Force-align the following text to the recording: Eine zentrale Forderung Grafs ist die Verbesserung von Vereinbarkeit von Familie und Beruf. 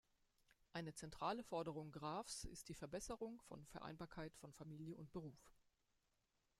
Eine 0.73 0.95
zentrale 0.95 1.43
Forderung 1.43 1.91
Grafs 1.91 2.43
ist 2.45 2.69
die 2.69 2.73
Verbesserung 2.73 3.39
von 3.41 3.67
Vereinbarkeit 3.67 4.35
von 4.35 4.51
Familie 4.51 4.97
und 4.97 5.11
Beruf. 5.11 5.53